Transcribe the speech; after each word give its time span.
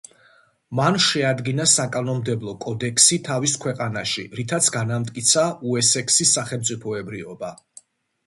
მან 0.77 0.95
შეადგინა 1.07 1.65
საკანონმდებლო 1.73 2.53
კოდექსი 2.63 3.19
თავის 3.27 3.53
ქვეყანაში 3.65 4.25
რითაც 4.39 4.69
განამტკიცა 4.77 5.43
უესექსის 5.73 6.35
სახელმწიფოებრიობა. 6.39 7.55